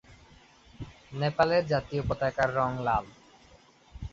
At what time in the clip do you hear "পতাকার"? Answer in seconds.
2.09-2.49